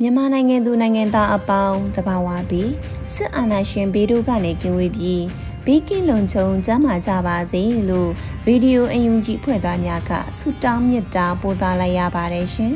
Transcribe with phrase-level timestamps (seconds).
[0.00, 2.70] မြန်မာနိုင်ငံသူနိုင်ငံသားအပေါင်းတဘာဝပြီး
[3.14, 5.24] စစ်အာဏာရှင်ဘေးတို့ကနေကင်းဝေးပြီး
[5.64, 8.10] ဘေးကင်းလုံခြုံကျန်းမာကြပါစေလို့
[8.46, 12.74] ရေဒီယိုအယူဂျီဖွဲ့သားများကဆုတောင်းမေတ္တာပို့သလိုက်ရပါတယ်ရှင်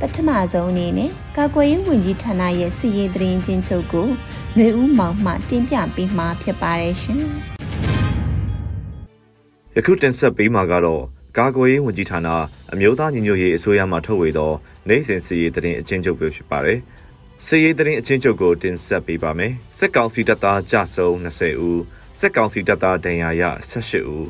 [0.00, 4.08] ပထမဆုံးအနေနဲ့ကာကွယ်ရေးဝန်ကြီးဌာနရဲ့စီရေးသတင်းချင်းချုပ်ကို
[4.54, 7.22] ຫນွေဦးမောင်မှတင်ပြပေးမှာဖြစ်ပါတယ်ရှင်
[9.74, 11.02] ယခုတင်ဆက်ပေးမှာကတော့
[11.38, 12.28] ကာကွယ်ရေးဝန်ကြီးဌာန
[12.72, 14.52] အမျိုးသားညီညွတ်ရေးအစိုးရမှထုတ်ဝေသော
[14.88, 16.78] နိုင်စဉ်စီရေးသတင်းအချင်းချုပ်ပဲဖြစ်ပါတယ်။
[17.46, 21.78] စီရေးသတင်းအချင်းချုပ်ကိုတင်ဆက်ပေးပါမယ်။စစ်ကောင်စီတပ်သားကြဆုံ20ဦး၊
[22.20, 24.24] စစ်ကောင်စီတပ်သားဒဏ်ရာရ18ဦး၊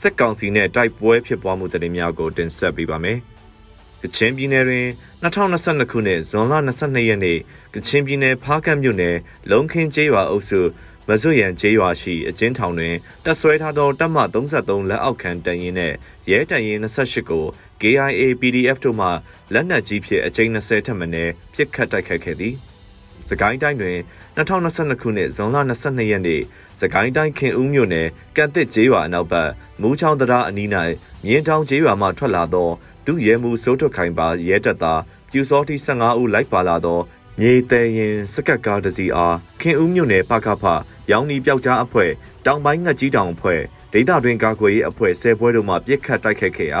[0.00, 3.18] စစ်ကောင်စီနဲ့တိုက်ပွဲဖြစ်ပွားမှုသတင်းများကိုတင်ဆက်ပေးပါမယ်။
[4.02, 4.86] ကချင်ပြည်နယ်တွင်
[5.22, 7.38] 2022ခုနှစ်ဇွန်လ22ရက်နေ့
[7.74, 9.16] ကချင်ပြည်နယ်ဖားကတ်မြို့နယ်
[9.50, 10.60] လုံခင်းကျေးရွာအုပ်စု
[11.08, 15.94] မစွရန်ကျေးရွာရှိအကျဉ်းထောင်တွင်တပ်ဆွဲထားသောတပ်မ33လက်အောက်ခံတန်ရင်နှင့်
[16.30, 17.44] ရဲတန်ရင်28ကို
[17.80, 19.08] KIA PDF တို့မှ
[19.52, 22.54] လက်နက်ကြီးဖြင့်အကြိမ်20ထက်မနည်းပစ်ခတ်တိုက်ခတ်ခဲ့သည်။
[23.28, 23.98] စကိုင်းတိုင်းတွင်
[24.36, 26.42] 2022ခုနှစ်ဇွန်လ22ရက်နေ့
[26.80, 29.50] စကိုင်းတိုင်းခင်ဦးမြို့နယ်ကန့်တစ်ကျေးရွာအနောက်ဘက်
[29.80, 30.68] မူးချောင်းတရားအနီး၌
[31.24, 32.68] မြင်းတောင်ကျေးရွာမှထွက်လာသော
[33.06, 35.00] ဒုရဲမှုစိုးထွတ်ခိုင်ပါရဲတပ်သား
[35.30, 37.00] ပြူစောတိ15ဦးလိုက်ပါလာသော
[37.40, 40.64] မြေတဲရင်စကတ်ကားတစီအားခင်ဦးမြို့နယ်ပကဖ
[41.10, 42.10] ရောင်နီပျောက်ကြားအဖွဲ့
[42.46, 43.60] တောင်ပိုင်းငှက်ကြီးတောင်အဖွဲ့
[43.92, 46.80] ဒေသတွင်ကာကွယ်ရေးအဖွဲ့ဆယ်ပွဲတို့မှပြစ်ခတ်တိုက်ခတ်ခဲ့ရာ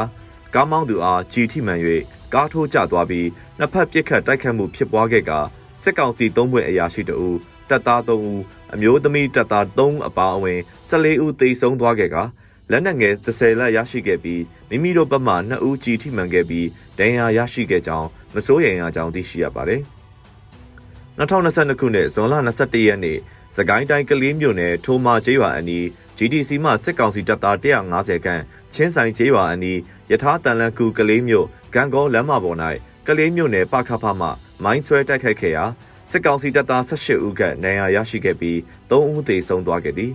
[0.54, 1.80] ကားမောင်းသူအားကြီးထိမှန်၍
[2.34, 3.28] ကားထိုးကျသွားပြီး
[3.58, 5.38] နှစ်ဖက်ပြစ်ခတ်တိုက်ခတ်မှုဖြစ်ပွားခဲ့ကာ
[5.82, 7.30] စစ်ကောင်စီသုံးဘွဲ့အရာရှိတအူ
[7.68, 8.40] တပ်သား3ဦး
[8.74, 12.22] အမျိုးသမီးတပ်သား3အပါအဝင်14ဦးသေဆုံးသွားခဲ့ကာ
[12.70, 16.66] လက်နက်ငယ်30လက်ရရှိခဲ့ပြီးမိမိတို့ဘက်မှ2ဦးကြီးထိမှန်ခဲ့ပြီး
[16.98, 19.82] ဒဏ်ရာရရှိခဲ့ကြောင်းမစိုးရိမ်ရကြောင်းသိရှိရပါတယ်။
[21.18, 23.18] 2022ခုနှစ်ဇွန်လ21ရက်နေ့
[23.56, 25.84] စကိုင်းတိုင်းကလေးမြို့နယ်ထိုမာကျေးရွာအနီး
[26.18, 28.42] GDC မှစစ်ကောင်စီတပ်သား150ခန့်
[28.74, 29.78] ချင်းဆိုင်ကျေးရွာအနီး
[30.10, 32.58] ယထာတန်လန်ကူကလေးမြို့ဂံကောလမ်းမပေါ်၌
[33.06, 34.28] ကလေးမြို့နယ်ပခဖမှ
[34.62, 35.64] မိုင်းဆွဲတိုက်ခိုက်ခဲ့ရာ
[36.10, 38.56] စစ်ကောင်စီတပ်သား18ဦးခန့်နိုင်ရာရရှိခဲ့ပြီး
[38.90, 40.12] 3ဦးသေဆုံးသွားခဲ့သည်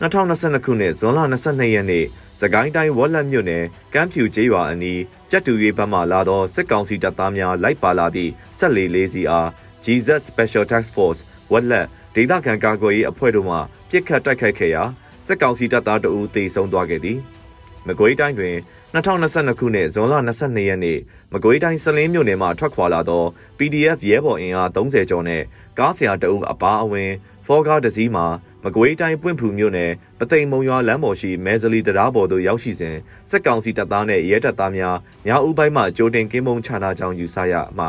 [0.00, 2.04] 2022ခုနှစ်ဇွန်လ22ရက်နေ့
[2.40, 3.64] စကိုင်းတိုင်းဝက်လက်မြို့နယ်
[3.94, 5.00] ကမ်းဖြူကျေးရွာအနီး
[5.30, 9.48] ကြက်တူရီဘက်မှလာသောစစ်ကောင်စီတပ်သားများလိုက်ပါလာသည့်ဆက်လီလေးစီအား
[9.84, 11.20] Jesus Special Task Force
[11.52, 13.56] ဝက်လက်ဒေသခံကာကွယ်ရေးအဖွဲ့တို့မှ
[13.90, 14.82] ပြစ်ခတ်တိုက်ခိုက်ခဲ့ရာ
[15.26, 17.20] စစ်ကောင်စီတပ်သားတအူသေဆုံးသွားခဲ့သည်။
[17.88, 18.56] မကွေးတိုင်းတွင်
[18.94, 20.98] 2022ခုနှစ်ဇွန်လ22ရက်နေ့
[21.32, 23.24] မကွေးတိုင်းစလင်းမြို့နယ်မှထွက်ခွာလာသော
[23.58, 25.42] PDF ရဲဘော်အင်အား30ကျော်နဲ့
[25.78, 27.10] ကားဆရာတအုပ်အပါအဝင်
[27.46, 28.26] ဖောကားတစည်းမှာ
[28.64, 32.96] မကွေးတိုင်းပွင့်ဖူမြို့နယ်ပသိမ်မုံရွာလမ်းပေါ်ရှိမဲဇလီတရားပေါ်သို့ရောက်ရှိစဉ်
[33.30, 37.86] စက်ကောင်စီတပ်သားနဲ့ရဲတပ်သားများညဦးပိုင်းမှကြိုတင်ကင်းမုံချထားကြောင်းယူဆရမှ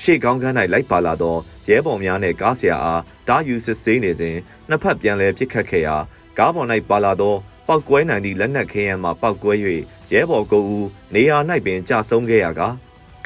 [0.00, 1.36] ရှေ့ကောင်းကန်း၌လိုက်ပါလာသော
[1.68, 4.36] ရဲဘော်များနှင့်ကားဆရာအားတားယူစစ်ဆေးနေစဉ်
[4.68, 5.96] နှစ်ဖက်ပြန်လည်ပစ်ခတ်ခဲ့ရာ
[6.38, 7.34] ကားပေါ်၌ပါလာသော
[7.66, 9.52] ပောက်ကွဲနိုင်သည့်လက်နက်ခဲယမ်းမှပောက်ကွဲ၍
[10.12, 12.68] ရဲဘော်ကိုဦးနေရာ၌ပင်ကြာဆုံးခဲ့ရကာ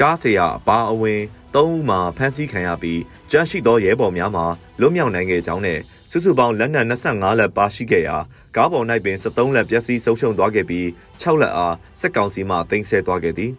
[0.00, 1.20] ကားဆရာအပါအဝင်
[1.54, 4.42] ၃ဦးမှဖမ်းဆီးခံရပြီးကြမ်းရှိသောရဲဘော်များမှ
[4.80, 5.78] လွတ်မြောက်နိုင်ခဲ့ကြောင်းနဲ့
[6.10, 8.16] စုစုပေါင်းလက်နက်25လက်ပါရှိခဲ့ရာ
[8.56, 10.86] ကားပေါ်၌ပင်73လက်ပျက်စီးဆုံးရှုံးသွားခဲ့ပြီး
[11.22, 13.52] 6လက်အားစက်ကောင်စီမှတင်ဆက်သွားခဲ့သည်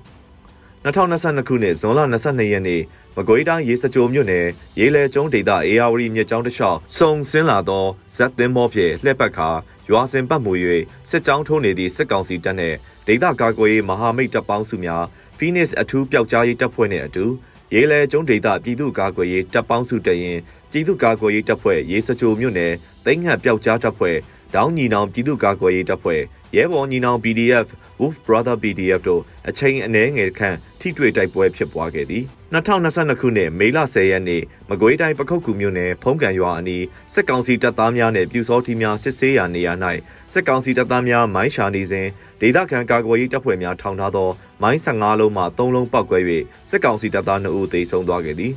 [0.83, 2.81] 2022ခုနှစ်ဇွန်လ22ရက်နေ့
[3.17, 4.47] မကွေးတိုင်းရေစကြိုမြို့နယ်
[4.79, 7.85] ရေလဲကျုံးဒေသအေယာဝတီမြစ်ကြောင်းတစ်လျှောက်စုံဆင်းလာသော
[8.15, 9.49] ဇက်သင်းမောဖြင့်လှည့်ပတ်ခါ
[9.89, 10.51] ရွာစဉ်ပတ်မှု၍
[11.09, 12.77] စစ်ကြောင်းထိုးနေသည့်စစ်ကောင်စီတပ်နှင့်
[13.07, 15.03] ဒေသကာကွယ်ရေးမဟာမိတ်တပ်ပေါင်းစုများ
[15.37, 17.25] Phoenix အထူးပျောက်ကြားရေးတပ်ဖွဲ့နှင့်အတူ
[17.73, 20.39] ရေလဲကျုံးဒေသပြည်သူ့ကာကွယ်ရေးတပ်ပေါင်းစုတရင်
[20.71, 22.73] ပြည်သူ့ကာကွယ်ရေးတပ်ဖွဲ့ရေစကြိုမြို့နယ်
[23.05, 24.17] သိန်းဟန်ပျောက်ကြားတပ်ဖွဲ့
[24.55, 26.21] ဒေါင်းညီနောင်ပြည်သူ့ကာကွယ်ရေးတပ်ဖွဲ့
[26.55, 27.67] ရဲဘော်ညီနောင် PDF
[27.99, 39.73] Wolf Brother PDF တို့အချိန်အနည်းငယ်ခန့်ထိတွေ့တိုက်ပွဲဖြစ်ပွားခဲ့သည်2022ခုနှစ်မေလ10ရက်နေ့မကွေးတိုင်းပခုတ်ကူမြို့နယ်ဖုံးကန်ရွာအနီးစစ်ကောင်စီတပ်သားများနဲ့ပြူစောထီးများစစ်ဆေးရာနေရာ၌
[40.33, 42.07] စစ်ကောင်စီတပ်သားများမိုင်းရှာနေစဉ်
[42.41, 44.29] ဒေသခံကာကွယ်ရေးတပ်ဖွဲ့များထောင်ထားသော
[44.61, 46.19] မိုင်း15လုံးမှ3လုံးပောက်ကွဲ၍
[46.69, 48.53] စစ်ကောင်စီတပ်သား2ဦးသေဆုံးသွားခဲ့သည်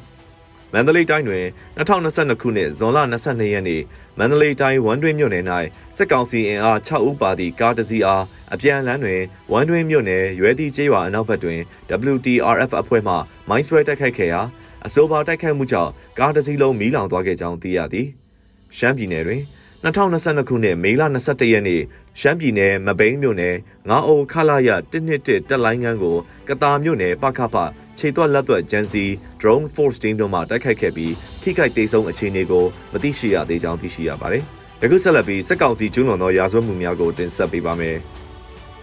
[0.77, 1.45] မန္တလေးတိုင်းတွင်
[1.79, 3.83] 2022ခုနှစ်ဇွန်လ22ရက်နေ့
[4.19, 5.45] မန္တလေးတိုင်းဝမ်တွင်းမြို့နယ်၌
[5.97, 8.25] စစ်ကောင်စီအင်အား6ဦးပါသည့်ကားတစ်စီးအား
[8.55, 9.21] အပြန်လန်းတွင်
[9.53, 11.61] ဝမ်တွင်းမြို့နယ်ရွဲသည့်ကျေးရွာအနောက်ဘက်တွင်
[12.13, 13.15] WTRF အဖွဲ့မှ
[13.49, 14.41] မိုင်းဆွဲတိုက်ခိုက်ခဲ့ရာ
[14.87, 18.09] အဆိုပါတိုက်ခိုက်မှုကြောင့်ကားတစ်စီးလုံးမီးလောင်သွားခဲ့ကြောင်းသိရသည်။
[18.77, 19.43] ရှမ်းပြည်နယ်တွင်
[19.85, 21.83] 2022ခုနှစ်မေလ21ရက်နေ့
[22.21, 23.57] ရှမ်းပြည်နယ်မဘိန်းမြို့နယ်
[23.89, 26.17] ငါအိုခလာရ121တက်လိုင်းငန်းကို
[26.49, 27.57] ကတာမြို့နယ်ပခဖ
[27.99, 29.05] ခြေသွက်လက်သွက်ဂျန်စီ
[29.41, 31.13] drone force team တို့မှတိုက်ခိုက်ခဲ့ပြီး
[31.43, 34.45] ထိခိုက်ဒေဆုံးအခြေအနေကိုမသိရှိရသေးကြောင်းသိရှိရပါတယ်။
[34.83, 37.99] ယခုဆက်လက်ပြီးစက်ကောင်စီကျူးလွန်သောရာဇဝတ်မှုများကိုတင်ဆက်ပေးပါမယ်။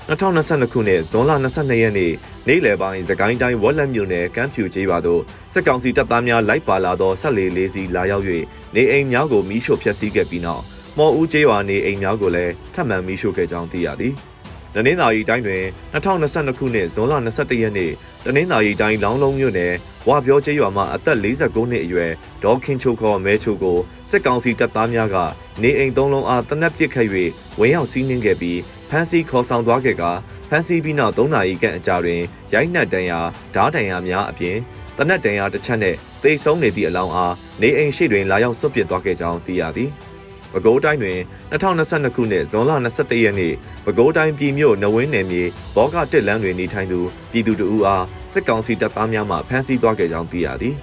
[0.10, 2.12] 2022ခုနှစ်ဇွန်လ22ရက်နေ့
[2.48, 5.22] နေ့လယ်ပိုင်းစကိုင်းတိုင်းဝက်လက်မြို့နယ်ကမ်းဖြူကျေးရွာသို့
[5.54, 8.26] စစ်ကောင်စီတပ်သားများလိုက်ပါလာသောဆက်လေးလေးစီလာရောက်၍
[8.76, 10.64] နေအိမ်များကိုမီးရှို့ဖျက်ဆီးခဲ့ပြီးနောက်
[10.98, 14.16] မော်ဦးကျေးရွာနေအိမ်များကိုလည်းထပ်မံမီးရှို့ခဲ့ကြောင်းသိရသည်။
[14.76, 15.64] တနင်္သာရီတိုင်းတွင်
[15.94, 17.92] 2022ခုနှစ်ဇွန်လ21ရက်နေ့
[18.26, 19.74] တနင်္သာရီတိုင်းလောင်းလုံးမြို့နယ်
[20.08, 22.12] ဝါပြောကျေးရွာမှာအသက်49နှစ်အရွယ်
[22.44, 23.78] ဒေါခင်ချိုခေါ်မဲချိုကို
[24.10, 25.18] စစ်ကောင်စီတပ်သားများက
[25.62, 27.08] နေအိမ်သုံးလုံးအားတနက်ပစ်ခတ်၍
[27.60, 28.60] ဝင်းရောက်စီးနှင်းခဲ့ပြီး
[28.90, 30.04] ဖမ်းဆီးခေါ်ဆောင်သွားခဲ့က
[30.50, 32.22] ဖမ်းဆီးပြီးနောက်3နာရီခန့်အကြာတွင်
[32.54, 33.20] ရိုက်နှက်တန်ရာ
[33.56, 34.58] ဓားတန်ရာများအပြင်
[34.98, 39.92] တနက်တန်ရာတစ်ချက်နှင့်သေဆုံးနေသည့်အလောင်းအားနေအိမ်ရှိတွင်လာရောက်ဆွတ်ပစ်သွားခဲ့ကြောင်းသိရသည်။
[40.54, 41.20] ပဲခူးတိုင်းတွင်
[41.52, 43.54] 2022ခုနှစ်ဇွန်လ21ရက်နေ့
[43.86, 45.44] ပဲခူးတိုင်းပြည်မြို့နဝင်းနယ်မြေ
[45.76, 47.00] ဘောကတစ်လန်းတွင်နေထိုင်သူ
[47.32, 50.76] ပြည်သူတအူအားစစ်ကောင်စီတပ်သားများမှဖမ်းဆီးသွားခဲ့ကြောင်းသိရသည်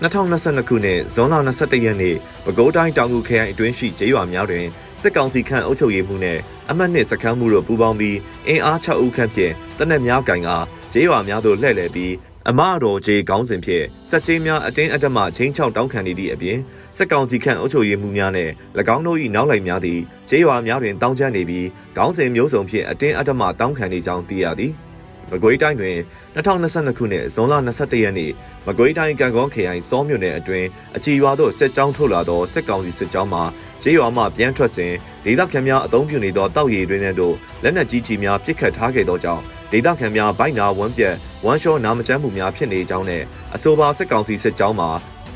[0.00, 2.14] 2022ခုနှစ်ဇွန်လ21ရက်နေ့
[2.44, 4.66] ပဲခူးတိုင်းတောင်ငူခရိုင်အတွင်းရှိကျေးရွာများတွင်
[5.02, 6.40] စစ်ကောင်စီခန့်အုပ်ချုပ်ရေးမှုနှင့်
[6.70, 8.16] အမှတ်နှစ်စခန်းမှုတို့ပူးပေါင်းပြီး
[8.48, 10.48] အင်အား6ဦးခန့်ဖြင့်တနက်များကင်က
[10.92, 12.12] ကျေးရွာများသို့လှည့်လည်ပြီး
[12.48, 16.58] အမတော်ကြီးခေါင်းစဉ်ဖြင့်စက်ချင်းများအတင်းအဓမ္မချင်းချောက်တောင်းခံနေသည့်အပြင်
[16.96, 18.50] စက်ကောင်စီခန့်အုပ်ချုပ်ရေးမှုများနဲ့၎
[18.94, 21.66] င်းတို့၏နောက်လိုက်များသည်ကျေးရွာများတွင်တောင်းကျမ်းနေပြီး
[21.96, 24.72] ခေါင်းစဉ်မျိုးစုံဖြင့်အတင်းအဓမ္မတောင်းခံနေကြောင်းသိရသည်
[25.32, 25.96] မကွေးတိုင်းတွင်
[26.34, 28.32] 2022ခုနှစ်ဇွန်လ21ရက်နေ့
[28.66, 33.40] မကွေးတိုင်းကံကောခရိုင်စောမြို့နယ်အတွင်းအကြည်ရွာသို့စစ်ကြောင်းထုတ်လာသောစစ်ကောင်စီစစ်ကြောင်းမှ
[33.82, 34.92] ကျေးရွာမှပြန်ထွက်စဉ်
[35.24, 39.42] ဒေသခံများအုံပြုနေသောတောက်ရည်တွင်တို့လက်နက်ကြီးကြီးများပစ်ခတ်ထားခဲ့သောကြောင့်
[39.72, 43.22] ဒေသခံများဘိုက်နာဝမ်းပြက်ဝမ်းလျှောနာမကျန်းမှုများဖြစ်နေကြောင်းနဲ့
[43.54, 44.90] အဆိုပါစစ်ကောင်စီစစ်ကြောင်းမှာ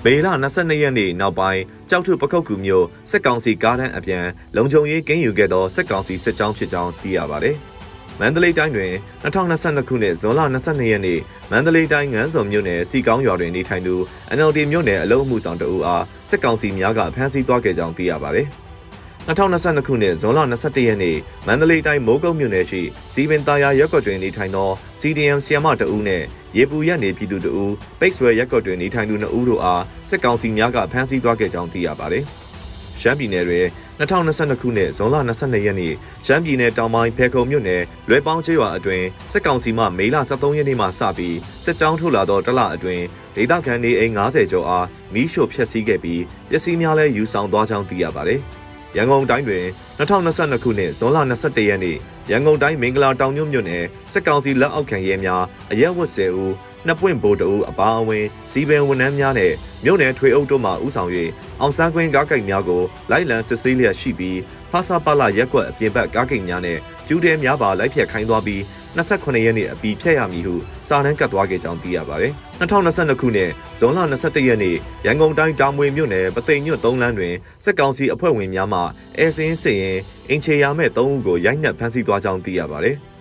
[0.05, 4.26] မေလ22ရက်နေ့နောက်ပိုင်းကြောက်ထုပခုတ်ကူမြို့စစ်ကောင်စီကားတန်းအပြန်
[4.56, 7.56] လုံခြုံရေးကင်းယူခဲ့သောစစ်ကောင်စီစစ်ကြောင်းဖြစ်ကြောင်းသိရပါတယ်။
[8.21, 8.93] မန္တလေးတိုင်းတွင်
[9.25, 11.21] 2022ခုနှစ်ဇွန်လ22ရက်နေ့
[11.51, 13.95] မန္တလေးတိုင်းငန်းစုံမြို့နယ်စီကောင်းရွာတွင်နေထိုင်သူ
[14.37, 18.47] NLD မြို့နယ်အလုံးမှုဆောင်တအူအားစစ်ကောင်စီများကဖမ်းဆီးသွားခဲ့ကြောင်းသိရပါတယ်။
[19.27, 21.17] 2022ခုနှစ်ဇွန်လ21ရက်နေ့
[21.47, 22.83] မန္တလေးတိုင်းမိုးကုတ်မြို့နယ်ရှိ
[23.13, 24.71] စီပင်သားရရက်ကွက်တွင်နေထိုင်သော
[25.01, 26.25] CDM ဆီယမတဦးနှင့်
[26.57, 32.25] ရေပူရက်နေပြည်သူတဦးပိတ်ဆွဲရက်ကွက်တွင်နေထိုင်သူ2ဦးတို့အားစစ်ကောင်စီများကဖမ်းဆီးသွားခဲ့ကြောင်းသိရပါသည်။
[33.01, 33.67] ရှမ်းပြည်နယ်တွင်
[34.00, 35.93] 2022ခုနှစ်ဇွန်လ22ရက်နေ့
[36.26, 43.05] ရှမ်းပြည်နယ်တောင်ပိုင်းဖေခုံမြို့နယ်လွယ်ပေါင်းချေးရွာအတွင်းစစ်ကောင်စီမှမေလ23ရက်နေ့မှစပြီးစစ်ကြောင်းထုတ်လာသောတလအတွင်း
[43.37, 48.41] ဒေသခံနေအိမ်90ကျော်အားမီးရှို့ဖျက်ဆီးခဲ့ပြီးပစ္စည်းများလည်းယူဆောင်သွားကြောင်းသိရပါတယ်။
[48.96, 49.64] ရန်ကုန်တိုင်းတွင်
[49.99, 51.96] 2022ခုနှစ်ဇွန်လ21ရက်နေ့
[52.31, 55.43] ရန်ကုန်တိုင်းမင်္ဂလာတောင်မြို့မြို့နယ်စစ်ကောင်စီလက်အောက်ခံရဲများ
[55.73, 56.52] အရက်ဝတ်10ဦး
[56.87, 59.53] နှစ်ပွင့်ဘိုးတအူအပါအဝင်စီပင်ဝန်ထမ်းများနဲ့
[59.85, 61.11] မြို့နယ်ထွေအုပ်တို့မှဦးဆောင်၍
[61.61, 64.39] အောင်ဆန်းကွင်းကားကိတ်များကိုလိုက်လံစစ်ဆေးလျက်ရှိပြီး
[64.71, 68.61] ဖာစာပါလာရက်ကွက်အပြင်ဘက်ကားကိတ်များနဲ့ကျူးတဲများပါလိုက်ဖြတ်ခိုင်းသွားပြီး
[68.97, 70.55] 28ရက်နေ့အပီဖြတ်ရမည်ဟု
[70.89, 78.81] စာတမ်းကတ်သွားခဲ့ကြောင်းသိရပါတယ်။2022ခုနှစ်ဇွန်လ21ရက်နေ့ရန်ကုန်တိုင်းတာမွေမြို့နယ်ပသိမ်ညွတ်3လမ်းတွင်စစ်ကောင်စီအဖွဲ့ဝင်များမှ
[79.19, 79.99] အဲစင်းစင်ရင်
[80.31, 82.97] အင်ချေရမဲ့3ဦးကိုရိုက်နှက်ဖမ်းဆီးသွားကြောင်းသိရပါတယ်။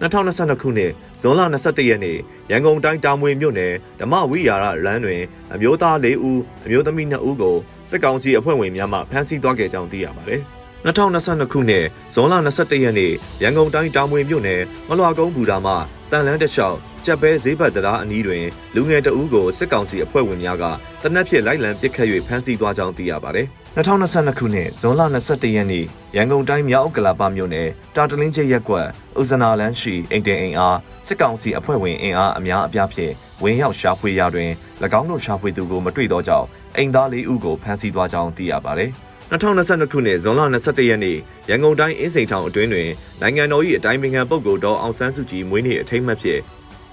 [0.00, 2.18] 2022ခုနှစ်ဇွန်လ21ရက်နေ့
[2.50, 5.22] ရန်ကုန်တိုင်းတာမွေမြို့နယ်ဓမ္မဝိရာရလမ်းတွင်
[5.54, 7.56] အမျိုးသား၄ဦးအမျိုးသမီး2ဦးကို
[7.90, 10.40] စစ်ကောင်စီအဖွဲ့ဝင်များမှဖမ်းဆီးသွားခဲ့ကြောင်းသိရပါတယ်။
[10.86, 13.12] 2022ခုနှစ်ဇွန်လ21ရက်နေ့
[13.42, 15.72] ရန်ကုန်တိုင်းတာမွေမြို့နယ်မလွာကုန်းဘူတာမှ
[16.10, 20.64] တန်လန်းတစ်လျှောက်ကြက်ပဲဈေးဘတ်တရားအနီးတွင်လူငယ်တဦးကိုစစ်ကောင်စီအဖွဲ့ဝင်များက
[21.02, 25.84] တနက်ဖြစ်လိုက်လံပစ်ခတ်၍ဖမ်းဆီးသွားကြောင်းသိရပါတယ်။ 2022ခုနှစ်ဇွန်လ21ရက်နေ့
[26.16, 28.86] ရန်ကုန်တိုင်းမြောက်ဥက္ကလာပမြို့နယ်တာတလင်းချေရက်ကွက်
[29.20, 34.50] ဥဇနာလန်းရှိအိမ်တင်အိမ်အားစစ်ကောင်စီအဖွဲ့ဝင်အင်အားအများအပြားဖြင့်ဝင်ရောက်ရှာဖွေရာတွင်၎
[35.00, 36.46] င်းတို့ရှာဖွေသူကိုမတွေ့သောကြောင့်
[36.76, 38.90] အိမ်သား၄ဦးကိုဖမ်းဆီးသွားကြောင်းသိရပါတယ်။
[39.30, 41.16] 2022ခုနှစ်ဇွန်လ21ရက်နေ့
[41.48, 42.88] ရန်ကုန်တိုင်းအင်းစိန်ထောင်အတွင်းတွင်
[43.20, 46.40] နိုင်ငံတော်၏အတိုင်းပင်ခံပုဂ္ဂိုလ်တော်အောင်ဆန်းစုကြည်မွေးနေ့အထိမ်းအမှတ်ဖြင့်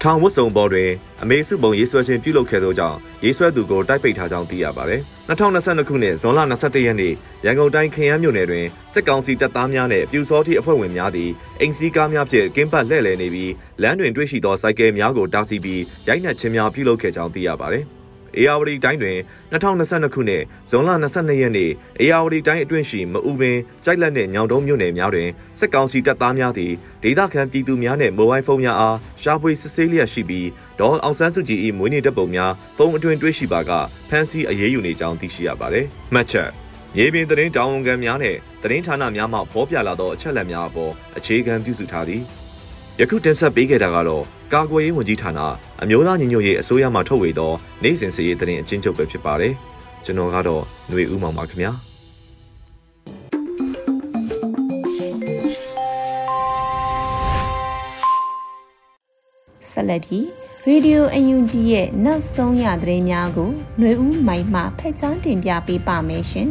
[0.02, 0.90] ထောင်ဝတ်စုံပေါ်တွင်
[1.22, 7.12] အမေစုပုံရေးဆွဲခြင်းပြုလုပ်ခဲ့သောကြောင့်ရေးဆွဲသူကိုတိုက်ပိတ်ထားကြောင်းသိရပါတယ်။2022ခုနှစ်ဇွန်လ22ရက်နေ့
[7.44, 17.86] ရန်ကုန်တိုင်းခရမ်းမြို့နယ်တွင်စစ်ကောင်စီတပ်သားများနှင့်ပြူစောတိအဖွဲ့ဝင်များသည်အိမ်စီးကားများဖြင့်ကင်းပတ်လှည့်လည်နေပြီးလမ်းတွင်တွေ့ရှိသောစိုက်ကယ်များကိုတားဆီးပြီးရိုက်နှက်ခြင်းများပြုလုပ်ခဲ့ကြောင်းသိရပါတယ်။
[18.38, 19.18] အေယာဝတီတိုင်းတွင်
[19.52, 25.28] 2022ခုနှစ်ဇွန်လ22ရက်နေ့အေယာဝတီတိုင်းအတွင်းရှိမအူပင်ကြိုက်လက်နှင့်ညောင်တုံးမြို့နယ်များတွင်
[25.58, 30.48] စစ်ကောင်စီတပ်သားများသည်ဒေသခံပြည်သူများနှင့်မိုဘိုင်းဖုန်းများအားရှာဖွေစစ်ဆေးလျက်ရှိပြီး
[30.80, 33.70] ဒေါ်အောင်ဆန်းစုကြည်၏မွေးနေ့တပ်ပုံများဖုန်းအတွင်တွေ့ရှိပါက
[34.08, 36.50] ဖမ်းဆီးအရေးယူနေကြောင်းသိရှိရပါသည်။မှတ်ချက်
[36.96, 42.24] မြေပြင်သတင်းတောင်းဝန်ခံများနဲ့သတင်းဌာနများမှဖော်ပြလာသောအချက်အလက်များအပေါ်အခြေခံပြုစုထားသည်။
[42.99, 45.39] ယခုတင်ဆက်ပေးခဲ့တာကတော့ကာကွယ်ရေးဝန်ကြီးဌာန
[45.81, 47.51] အမျိုးသားညီညွတ်ရေးအစိုးရမှထုတ်ဝေသော
[47.83, 49.53] နိုင်စဉ်စည်ရေးသတင်းအချင်းချုပ်ပဲဖြစ်ပါတယ်
[50.05, 51.71] ကျွန်တော်ကတော့ຫນွေဦးမောင်ပါခင်ဗျာ
[59.71, 60.25] ဆက်လက်ပြီး
[60.67, 63.49] ရေဒီယိုအယူဂျီရဲ့နောက်ဆုံးရသတင်းများကို
[63.79, 66.49] ຫນွေဦးမိုင်မှဖက်ချန်းတင်ပြပေးပါမယ်ရှင်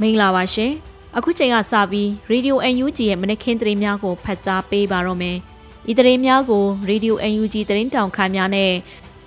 [0.00, 0.72] မင်္ဂလာပါရှင်
[1.15, 5.37] အခုချိန်ကစပြီး Radio UNG ရဲ့မနက်ခင်းသတင်းများကိုဖတ်ကြားပေးပါတော့မယ်။
[5.91, 8.71] ဤသတင်းများကို Radio UNG သတင်းတောင်ခါများနဲ့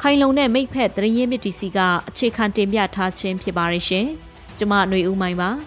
[0.01, 4.07] ခိုင်လုံတဲ့မိဖက်သတင်းရင်းမြစ်တီစီကအခြေခံတင်ပြထားခြင်းဖြစ်ပါရဲ့ရှင်။
[4.59, 5.51] ကျွန်မຫນွေဦးမိုင်းပါ။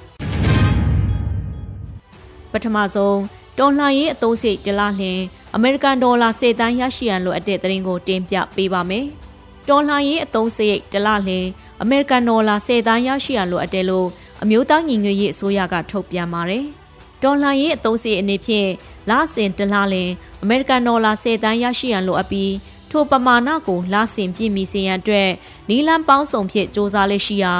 [2.51, 3.20] ပထမဆုံး
[3.58, 5.20] တော်လှန်ရေးအသုံးစရိတ်တလားလျင်
[5.55, 9.05] အမေရိကန်ဒေါ်လာ10တန်းရရှိရန်လိုအပ်တဲ့သတင်းကိုတင်ပြပေးပါမယ်။
[9.70, 11.46] တော်လှန်ရေးအသုံးစရိတ်တလားလျင်
[11.82, 14.08] အမေရိကန်ဒေါ်လာ10တန်းရရှိရန်လိုအပ်တယ်လို့
[14.43, 16.65] အမျိုးသားညီညွတ်ရေးအစိုးရကထုတ်ပြန်ပါတယ်။
[17.23, 18.69] ဒေါ်လာရေးအသုံးစရိတ်အနေဖြင့်
[19.09, 20.09] လစဉ်တလားလင်
[20.43, 22.53] အမေရိကန်ဒေါ်လာ10တန်းရရှိရန်လိုအပ်ပြီး
[22.91, 25.29] ထိုပမာဏကိုလစဉ်ပြည့်မီစေရန်အတွက်
[25.69, 27.53] နီလန်းပေါင်းစုံဖြင့်စ조사လက်ရှိရာ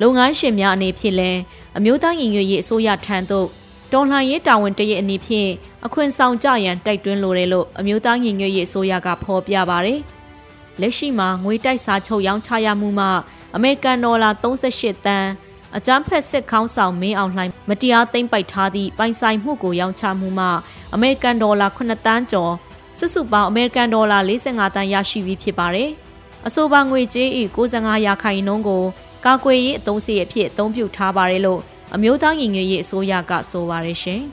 [0.00, 1.40] လုပ်ငန်းရှင်များအနေဖြင့်လည်း
[1.76, 3.46] အမျိုးသားညီညွတ်ရေးအစိုးရထံသို့
[3.92, 5.50] ဒေါ်လာရေးတာဝန်တရရဲ့အနေဖြင့်
[5.86, 10.00] အခွင့်ဆောင်ကြရန်တိုက်တွန်းလိုတယ်လို့အမျိုးသားညီညွတ်ရေးအစိုးရကဖော်ပြပါတယ်။
[10.80, 13.06] လက်ရှိမှာငွေတိုက်စာချုပ်ရောင်းချရမှုမှ
[13.54, 15.28] အမေရိကန်ဒေါ်လာ38တန်း
[15.76, 20.46] အကြမ်းဖက်စစ်ခေါင်းဆောင်မင်းအောင်လှိုင်မတရားသိမ်းပိုက်ထားသည့်ပိုင်ဆိုင်မှုကိုရောင်းချမှုမှ
[20.94, 22.52] အမေရိကန်ဒေါ်လာ9တန်းကျော်
[22.98, 25.90] စုစုပေါင်းအမေရိကန်ဒေါ်လာ45တန်းရရှိပြီးဖြစ်ပါတယ်။
[26.46, 28.84] အဆိုပါငွေကြေး၏65ရာခိုင်နှုန်းကို
[29.24, 31.60] ကာကွယ်ရေးအသုံးစရိတ်အဖြစ်အသုံးပြုထားပါတယ်လို့
[31.94, 34.22] အမျိုးသားညီညွတ်ရေးအစိုးရကဆိုပါရရှင်။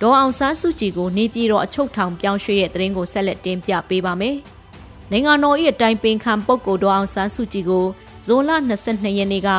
[0.00, 4.36] ဒေါ်အောင်ဆန်းစုကြည်ကိုနေပြည်တော်အချုပ်ထောင်ပြောင်းရွှေ့ရဲ့သတင်းကိုဆက်လက်တင်ပြပေးပါမယ်။
[5.10, 7.86] နိုင်ငံတော်၏အတိုင်ပင်ခံပုဂ္ဂိုလ်ဒေါ်အောင်ဆန်းစုကြည်ကို
[8.26, 8.50] ဇွန်လ
[8.84, 9.50] 22ရက်နေ့က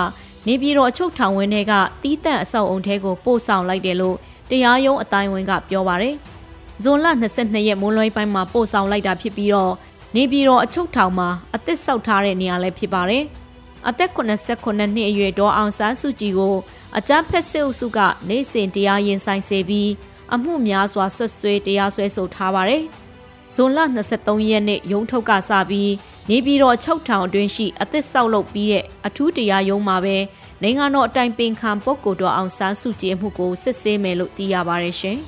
[0.48, 4.18] နေပြည်တော်အချုပ်ထောင်ဝင်းထဲကတီးတန့်အဆောက်အုံထဲကိုပို့ဆောင်လိုက်တယ်လို့
[4.50, 6.16] တရားရုံးအတိုင်းဝန်ကပြောပါရယ်။
[6.84, 9.74] ဇွန်လ22ရက်မွန်းလွဲပိုင်းမှာပို့ဆောင်လိုက်တာဖြစ်ပြီးတော့
[10.16, 13.24] နေပြည်တော်အချုပ်ထောင်မှာအသက်ဆောက်ထားတဲ့နေရာလည်းဖြစ်ပါတယ်။
[13.88, 16.56] အသက်89နှစ်အရွယ်ဒေါ်အောင်ဆန်းစုကြည်ကို
[16.98, 19.92] အကြမ်းဖက်စစ်အုပ်စုကနေစဉ်တရားရင်ဆိုင်စေပြီး
[20.34, 22.84] အမှုများစွာဆွတ်ဆွဲတရားစွဲဆိုထားပါတယ်။
[23.56, 23.80] ဇွန်လ
[24.16, 25.92] 23ရက်နေ့ရုံးထုတ်ကစပြီး
[26.30, 30.18] နေပြည်တော်ချုပ်ထောင်အတွင်းရှိအသစ်ဆောက်လုပ်ပြီးတဲ့အထူးတရားရုံးမှာပဲ
[30.62, 35.18] နိုင်ငံတော်အတိုင်ပင်ခံပုဂ္ဂိုလ်တော်အောင်ဆန်းစုကြည်မှုကိုစစ်ဆေးမယ်လို့သိရပါတယ်ရှင်။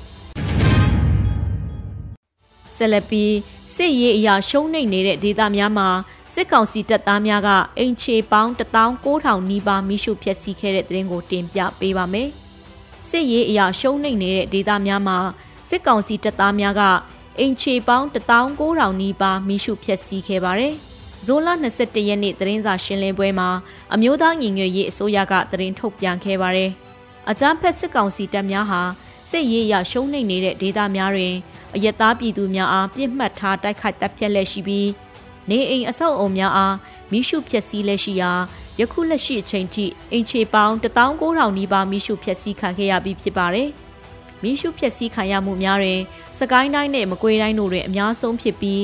[2.76, 3.24] ဆလပီ
[3.74, 5.88] စစ်ရေးအရာရှုံးနိမ့်နေတဲ့ဒေသများမှာ
[6.34, 12.28] စစ်ကောင်စီတပ်သားများကအင်ချေပေါင်း19000နီးပါးမိရှုဖျက်ဆီးခဲ့တဲ့တဲ့ရင်ကိုတင်ပြပေးပါမယ်။
[13.08, 15.18] စစ်ရေးအရာရှုံးနိမ့်နေတဲ့ဒေသများမှာ
[15.68, 16.82] စစ်ကောင်စီတပ်သားများက
[17.38, 20.76] အင်ချေပေါင်း19000နီးပါးမိရှုဖျက်ဆီးခဲ့ပါတယ်။
[21.26, 21.48] ဇိုလ
[21.78, 23.48] 21ရက်နေ့သတင်းစာရှင်းလင်းပွဲမှာ
[23.94, 26.70] အမျိုးသားညီညွတ်ရေးအစိုးရကသတင်းထုတ်ပြန်ခဲ့ပါတယ်။
[27.30, 28.80] အကြမ်းဖက်စစ်ကောင်စီတပ်များဟာ
[29.30, 31.34] စစ်ရေးရရှုံးနိမ့်နေတဲ့ဒေသများတွင်
[31.74, 34.88] အယက်သားပြည်သူများအားပြစ်မှတ်ထားတိုက်ခိုက်တပ်ဖြတ်လက်ရှိပြီး
[35.50, 36.76] နေအိမ်အဆောက်အုံများအား
[37.12, 38.32] မိရှုဖျက်ဆီးလက်ရှိရာ
[38.80, 43.68] ယခုလက်ရှိအချိန်ထိအင်ချေပေါင်း19000နီးပါးမိရှုဖျက်ဆီးခံခဲ့ရပြီးဖြစ်ပါတယ်။
[44.42, 46.00] မိရှုဖျက်ဆီးခံရမှုများတွင်
[46.38, 48.82] စကိုင်းတိုင်းနဲ့မကွေးတိုင်းတို့တွင်အများဆုံးဖြစ်ပြီး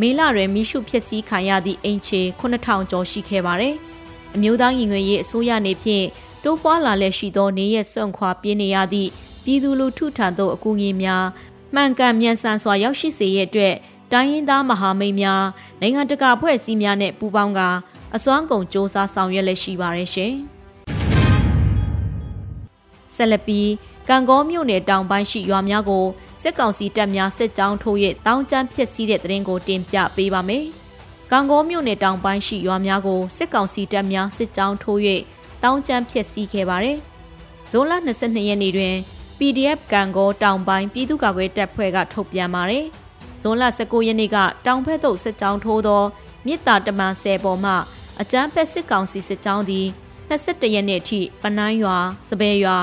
[0.00, 3.74] မေလတွင်မိရှုဖြစ်စည်းခံရသည့်အိမ်ခြေ9000ကျော်ရှိခဲ့ပါတယ်။
[4.34, 6.06] အမျိုးသားညီညွတ်ရေးအစိုးရနေဖြင့်
[6.44, 9.10] တိုးပွားလာလက်ရှိသောနေရစွန့်ခွာပြေးနေရသည့်
[9.44, 11.24] ပြည်သူလူထုထံသို့အကူအညီများ
[11.74, 13.74] မှန်ကန်မြန်ဆန်စွာရောက်ရှိစေရတဲ့အတွက်
[14.12, 15.42] တိုင်းရင်းသားမဟာမိတ်များ
[15.80, 17.60] နိုင်ငံတကာဖွဲ့စည်းများနဲ့ပူးပေါင်းက
[18.14, 20.32] အစွမ်းကုန်စ조사ဆောင်ရွက်လက်ရှိပါရရှင်။
[23.16, 23.68] ဆက်လက်ပြီး
[24.08, 26.04] ကံကောမြို့နယ်တောင်ပိုင်းရှိရွာများကို
[26.42, 27.96] စစ်ကောင်စီတပ်များစစ်ကြောင်းထိုး၍
[28.26, 30.64] တောင်းကျမ်းဖြစ်စည်းတဲ့တရင်ကိုတင်ပြပေးပါမယ်။
[31.30, 35.00] ကံကောမြို့နယ်တောင်ပိုင်းရှိရွာများကိုစစ်ကောင်စီတပ်များစစ်ကြောင်းထိုး၍
[35.62, 36.98] တောင်းကျမ်းဖြစ်စည်းခဲ့ပါတယ်။
[37.70, 38.94] ဇွန်လ22ရက်နေ့တွင်
[39.38, 42.84] PDF ကံကောတောင်ပိုင်းပြည်သူ့ကာကွယ်တပ်ဖွဲ့ကထုတ်ပြန်ပါတယ်။
[43.42, 44.36] ဇွန်လ19ရက်နေ့က
[44.66, 46.02] တောင်ဘက်သို့စစ်ကြောင်းထိုးသော
[46.46, 47.72] မြစ်တာတမန်10ပေါ်မှ
[48.20, 49.86] အကြမ်းဖက်စစ်ကောင်စီစစ်ကြောင်းသည်
[50.28, 51.96] 21ရက်နေ့ထိပနန်းရွာ
[52.28, 52.78] စပယ်ရွာ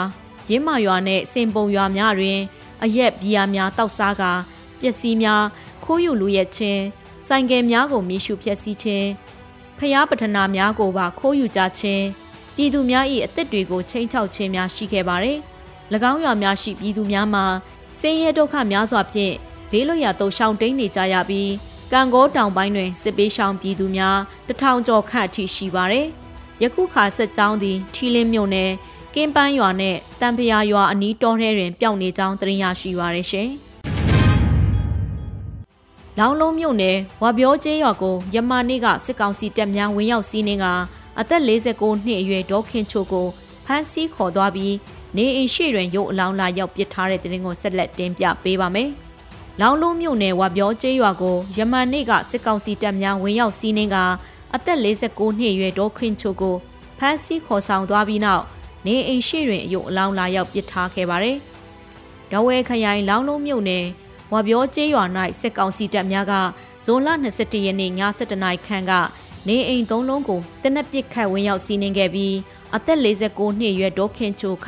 [0.50, 2.40] ရင်းမာရွာနှင့်စင်ပုံရွာများတွင်
[2.84, 4.32] အရက်ဘီယာများတောက်စားကာ
[4.80, 5.44] ပျက်စီးများ
[5.84, 6.82] ခိုးယူလူရဲခြင်း
[7.28, 9.10] ဆိုင်ကယ်များကိုမိရှုဖျက်ဆီးခြင်း
[9.78, 12.06] ဖျားပထနာများကိုပါခိုးယူကြခြင်း
[12.56, 15.38] ပြည်သူများ၏အသက်တွေကိုချိန်ချောက်ခြင်းများရှိခဲ့ပါတယ်။၎
[16.12, 17.46] င်းရွာများရှိပြည်သူများမှာ
[18.00, 19.34] ဆင်းရဲဒုက္ခများစွာဖြင့်
[19.72, 21.52] ဘေးလွတ်ရာတုံရှောင်တိန်နေကြရပြီး
[21.92, 26.08] ကံကောတောင်ပိုင်းတွင်စစ်ပေးရှောင်ပြည်သူများတထောင်ကျော်ခန့်အထိရှိပါတယ်။
[26.64, 28.72] ယခုခါဆက်ကြောင်းသည်ထီလင်းမြို့နယ်
[29.16, 33.50] ကင်းပန်းရွာနဲ့တံဖရာရွာအနီးတောထဲတွင်ပျောက်နေကြောင်းသိရရှိပါရရှင်။
[36.20, 40.66] လောင်လုံးမြို့နယ်ဝါပြောကျေးရွာကိုယမနေ့ကစစ်ကောင်စီတပ်များဝင်ရောက်စီးနှင်းက
[41.20, 43.28] အသက်49နှစ်အရွယ်ဒေါခင်ချိုကို
[43.66, 44.76] ဖမ်းဆီးခေါ်သွားပြီး
[45.18, 48.90] နေအိမ်ရှိတွင်ရုပ်အလောင်းလာရောက်ပစ်ထားတဲ့တဲ့ရင်ကိုဆက်လက်တင်ပြပေးပါမယ်။
[49.62, 53.98] လောင်လုံးမြို့နယ်ဝါပြောကျေးရွာကိုယမန်နေ့ကစစ်ကောင်စီတပ်များဝင်ရောက်စီးနှင်းက
[54.56, 56.56] အသက်49နှစ်အရွယ်ဒေါခင်ချိုကို
[57.00, 58.44] ဖမ်းဆီးခေါ်ဆောင်သွားပြီးနောက်
[58.86, 61.38] နေအိမ်ရှိတွင်အယုတ်အလောင်းလာရောက်ပစ်ထားခဲ့ပါတယ်။
[62.32, 63.86] ဒဝဲခရိုင်လောင်လုံးမြို့နယ်
[64.32, 65.04] ဝါပြောကျေးရွာ၌
[65.42, 66.34] စစ်ကောင်စီတပ်များက
[66.86, 68.92] ဇွန်လ22ရက်နေ့ည7:00နာရီခန့်က
[69.48, 72.36] နေအိမ်သုံးလုံးကိုတနက်ပစ်ခတ်ဝင်ရောက်စီးနင်းခဲ့ပြီး
[72.76, 74.68] အသက်49နှစ်အရွယ်ဒေါခင်ချိုခ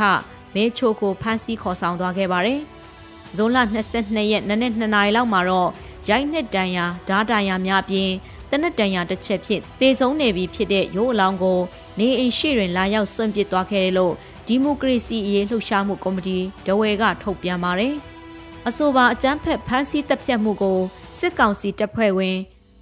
[0.53, 2.59] မဲချိုကိုဖမ်းဆီးခေါ်ဆောင်သွားခဲ့ပါတယ်။
[3.37, 3.57] ဇွန်လ
[3.95, 5.69] 22ရက်နနက်2နာရီလောက်မှာတော့
[6.09, 8.11] ရိုက်နှစ်တန်ရာဓားတန်ရာများအပြင်
[8.51, 11.59] တနက်တန်ရာတစ်ချက်ဖြင့်တေဆုံးနေပြီဖြစ်တဲ့ရိုးအလောင်းကို
[11.99, 14.13] နေအိမ်ရှိတွင်လာရောက်ဆွန့်ပစ်သွားခဲ့တယ်လို့
[14.47, 17.95] ဒီမိုကရေစီအရေးလှုပ်ရှားမှုကော်မတီဒဝဲကထုတ်ပြန်ပါတယ်။
[18.67, 20.79] အဆိုပါအကြမ်းဖက်ဖမ်းဆီးတပ်ဖြတ်မှုကို
[21.19, 22.37] စစ်ကောင်စီတပ်ဖွဲ့ဝင်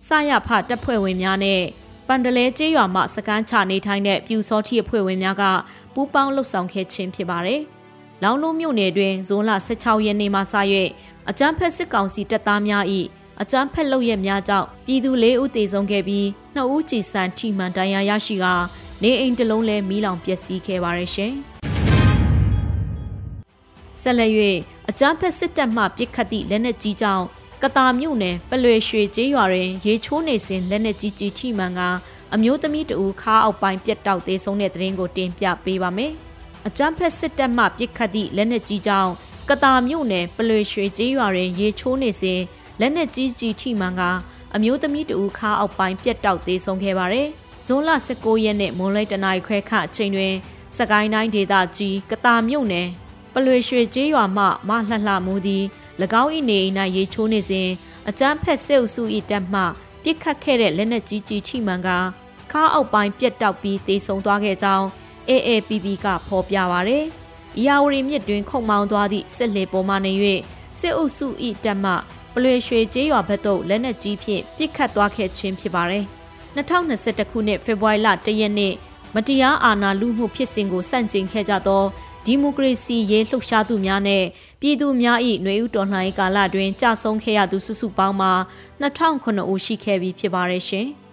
[0.08, 1.62] စရဖတပ်ဖွဲ့ဝင်များနဲ့
[2.08, 5.44] ပန်တလဲကျေးရွာမှစကန်းချနေထိုင်တဲ့ပြူစောတိအဖွဲ့ဝင်များက
[5.94, 7.62] ပူးပေါင်းလှုပ်ဆောင်ခဲ့ခြင်းဖြစ်ပါတယ်။
[8.24, 10.54] လောင်လုံးမြို့နယ်တွင်ဇွန်လ16ရက်နေ့မှစ၍
[11.30, 12.84] အကြမ်းဖက်စစ်ကောင်စီတပ်သားများ၏
[13.42, 18.46] အကြမ်းဖက်လုပ်ရက်များကြောင့်ပြည်သူ၄ဦးသေဆုံးခဲ့ပြီး2ဦးကြည်စံထိမှန်ဒဏ်ရာရရှိက
[19.02, 21.34] နေအိမ်တစ်လုံးလဲမီးလောင်ပျက်စီးခဲ့ပါရရှင်။
[24.02, 24.32] ဆက်လက်၍
[24.90, 27.26] အကြမ်းဖက်စစ်တပ်မှပစ်ခတ်သည့်လက်နက်ကြီးကြောင့်
[27.64, 31.82] ကတာမြို့နယ်ပလွေရွှေကျေးရွာတွင်ရေချိုးနေစဉ်လက်နက်ကြီးကြီးထိမှန်က
[32.34, 36.12] အမျိုးသမီးတဦးခါအောက်ပိုင်းပြက်တောက်သေးဆုံးတဲ့တဲ့ရင်ကိုတင်ပြပေးပါမယ်။
[36.68, 39.12] အကြမ်းဖက်စစ်တပ်မှပစ်ခတ်သည့်လက်နက်ကြီးကြောင့်
[39.50, 42.42] ကတာမြို့နယ်ပလွေရွှေကျေးရွာတွင်ရေချိုးနေစဉ်
[42.80, 44.02] လက်နက်ကြီးကြီးထိမှန်က
[44.56, 47.30] အမျိုးသမီးတဦးခါအောက်ပိုင်းပြက်တောက်သေးဆုံးခဲ့ပါတယ်။
[47.68, 50.34] ဇွန်လ19ရက်နေ့မွန်လိုက်တနိုင်ခွဲခအချိန်တွင်
[50.78, 52.88] စကိုင်းတိုင်းဒေသကြီးကတာမြို့နယ်
[53.34, 55.64] ပလွေရွှေကျေးရွာမှမလှလှမှုသည်၎
[56.22, 57.70] င်း၏နေအိမ်၌ရေချိုးနေစဉ်
[58.10, 59.62] အကြမ်းဖက်စစ်အုပ်စု၏တပ်မှ
[60.04, 61.90] ပြစ်ခတ်ခဲ့တဲ့လက်နက်ကြီးကြီးထိမှန်က
[62.52, 64.86] ခါအောက်ပိုင်းပြက်တောက်ပြီးတေဆုံသွားခဲ့ကြောင်း
[65.30, 67.06] AAPP ကဖော်ပြပါရယ်။
[67.62, 70.14] ဤယာဝရီမြစ်တွင်ခုံမောင်းသွားသည့်စစ်လေပေါ်မှနေ၍
[70.80, 71.28] စစ်အုပ်စု၏
[71.64, 71.92] တပ်မှ
[72.34, 76.06] ပလွေရွှေကျေးရွာဘက်သို့လက်နက်ကြီးဖြင့်ပစ်ခတ်သွားခဲ့ခြင်းဖြစ်ပါတယ်။
[76.56, 78.74] 2021ခုနှစ်ဖေဖော်ဝါရီလ1ရက်နေ့
[79.16, 81.84] မတရားအာဏာလုမှုဖြစ်စဉ်ကိုစန့်ကျင်ခဲ့ကြသော
[82.26, 84.24] ဒီမိုကရေစီရေးလှုပ်ရှားသူများနဲ့
[84.62, 88.32] ပြည်သူများ၏ຫນွေဥတော်လှန်ရေးကာလတွင်ကြာဆုံးခဲ့ရသူစုစုပေါင်းမှာ
[88.82, 90.88] 2009ဦးရှိခဲ့ပြီဖြစ်ပါတယ်ရှင်။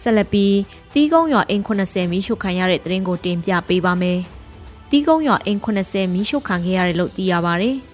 [0.00, 0.56] ဆက်လက်ပြီး
[0.94, 4.20] တီးကုန်းရွာအိမ်80မီးရှို့ခံရတဲ့တရင်ကိုတင်ပြပေးပါမယ်။
[4.90, 7.76] တီးကုန်းရွာအိမ်80မီးရှို့ခံခဲ့ရတယ်လို့သိရပါတယ်။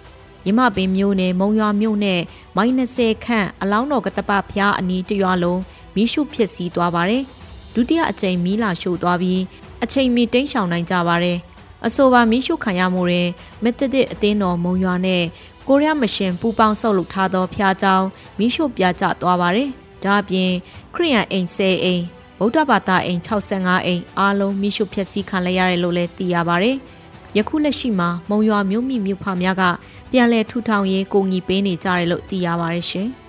[0.49, 2.21] မြမပင်မြို့နယ်မုံရွာမြို့နယ်
[2.57, 5.61] မိုင်း20ခန့်အလောင်းတော်ကတပဖျားအနီးတရွာလုံး
[5.95, 7.23] မီးရှို့ဖြစ်စီသွားပါတယ်။
[7.75, 9.43] ဒုတိယအကြိမ်မီးလာရှို့သွားပြီး
[9.83, 11.39] အချိန်မီတိန့်ရှောင်နိုင်ကြပါတယ်။
[11.87, 13.29] အဆိုပါမီးရှို့ခံရမှုတွင်
[13.63, 15.25] မက်သဒစ်အသင်းတော်မုံရွာနဲ့
[15.69, 18.05] ကိုရီးယားမရှင်ပူပေါင်းဆုပ်လုပ်ထားသောဖျားကြောင်
[18.39, 19.69] မီးရှို့ပြကြသွားပါတယ်။
[20.05, 20.51] ဒါအပြင်
[20.95, 22.03] ခရီးယန်အိမ်10အိမ်
[22.39, 26.73] ဗုဒ္ဓဘာသာအိမ်65အိမ်အားလုံးမိရှုဖျက်ဆီးခံလိုက်ရတယ်လို့လည်းသိရပါဗျ။
[27.37, 29.63] ယခုလက်ရှိမှာမုံရွာမြို့မိမြို့ဖများက
[30.11, 33.09] ပြန်လည်ထူထောင်ရေးကိုညီပေးနေကြတယ်လို့သိရပါရရှင်။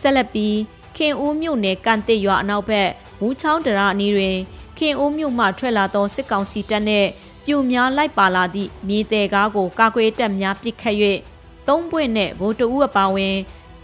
[0.00, 0.56] ဆက်လက်ပြီး
[0.96, 2.88] ခင်ဦးမြို့နယ်ကန်တစ်ရွာအနောက်ဘက်
[3.20, 4.36] မူးချောင်းတရာအနီးတွင်
[4.78, 7.08] ခင်ဦးမြို့မှထွက်လာသောစစ်ကောင်စီတပ်နှင့်
[7.44, 10.96] ပြူများလိုက်ပါလာသည့်မြေတဲကားကိုကာကွယ်တပ်များပစ်ခတ်၍
[11.68, 13.36] သုံးပွင့်နှင့်ဗိုလ်တအုပ်အပါဝင်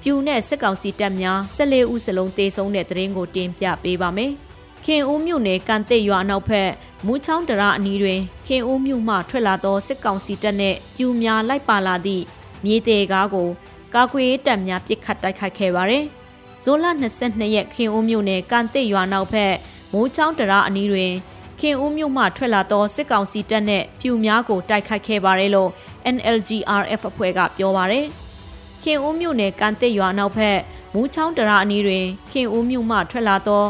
[0.03, 4.33] ပြူနဲ့စစ်ကောင်စီတပ်များ14ဦးစလုံးတေဆုံးတဲ့တဲ့ရင်ကိုတင်ပြပေးပါမယ်။
[4.91, 6.71] ခင်ဦးမြို့နယ်ကန်တိတ်ရွာနောက်ဖက်
[7.07, 12.25] မူးချောင်းတရအနီးတွင်ခင်ဦးမြို့မှထွက်လာသောစစ်ကောင်စီတပ်နှင့်ပြူများလိုက်ပါလာသည့်
[12.65, 13.49] မြေတေကားကို
[13.95, 16.05] ကာကွယ်တပ်များပစ်ခတ်တိုက်ခိုက်ခဲ့ပါသည်။
[16.65, 16.87] ဇွန်လ
[17.21, 19.55] 22ရက်ခင်ဦးမြို့နယ်ကန်တိတ်ရွာနောက်ဖက်
[19.93, 21.13] မူးချောင်းတရအနီးတွင်
[21.61, 25.71] ခင်ဦးမြို့မှထွက်လာသောစစ်ကောင်စီတပ်နှင့်ပြူများကိုတိုက်ခိုက်ခဲ့ပါတယ်လို့
[26.15, 28.07] NLGRF အဖွဲ့ကပြောပါရယ်။
[28.83, 30.59] ခင်ဦးမြို့နယ်ကန်တစ်ရွာနောက်ဘက်
[30.95, 33.65] မူးချောင်းတရာအနီးတွင်ခင်ဦးမြို့မှထွက်လာသော